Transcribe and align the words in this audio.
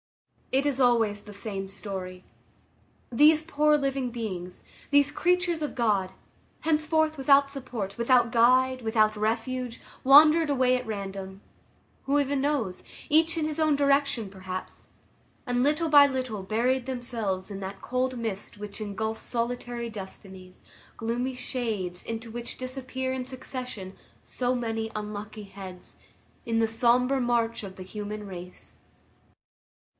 It 0.51 0.65
is 0.65 0.81
always 0.81 1.21
the 1.23 1.33
same 1.33 1.69
story. 1.69 2.25
These 3.11 3.43
poor 3.43 3.77
living 3.77 4.09
beings, 4.09 4.63
these 4.89 5.11
creatures 5.11 5.61
of 5.61 5.75
God, 5.75 6.11
henceforth 6.61 7.17
without 7.17 7.49
support, 7.49 7.97
without 7.97 8.31
guide, 8.31 8.81
without 8.81 9.15
refuge, 9.15 9.79
wandered 10.03 10.49
away 10.49 10.75
at 10.75 10.85
random,—who 10.87 12.19
even 12.19 12.41
knows?—each 12.41 13.37
in 13.37 13.45
his 13.45 13.59
own 13.61 13.75
direction 13.77 14.27
perhaps, 14.29 14.87
and 15.45 15.63
little 15.63 15.87
by 15.87 16.05
little 16.07 16.43
buried 16.43 16.85
themselves 16.87 17.49
in 17.51 17.59
that 17.61 17.81
cold 17.81 18.17
mist 18.17 18.57
which 18.57 18.81
engulfs 18.81 19.21
solitary 19.21 19.89
destinies; 19.89 20.63
gloomy 20.97 21.35
shades, 21.35 22.03
into 22.03 22.29
which 22.31 22.57
disappear 22.57 23.13
in 23.13 23.23
succession 23.23 23.95
so 24.23 24.53
many 24.53 24.91
unlucky 24.95 25.43
heads, 25.43 25.99
in 26.45 26.57
the 26.59 26.67
sombre 26.67 27.21
march 27.21 27.63
of 27.63 27.75
the 27.77 27.83
human 27.83 28.25
race. 28.25 28.81